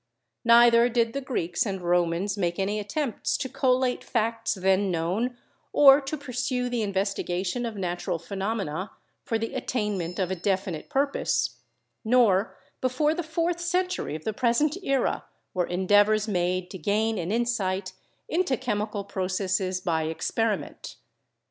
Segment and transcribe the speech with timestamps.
[0.45, 5.37] Neither did the Greeks and Romans make any attempts to collate facts then known
[5.73, 8.89] or to pursue the investigation of natural phenomena
[9.23, 11.59] for the attainment of a definite purpose,
[12.03, 17.31] nor before the fourth century of the present era were endeavors made to gain an
[17.31, 17.93] insight
[18.27, 20.95] into chemical processes by experiment.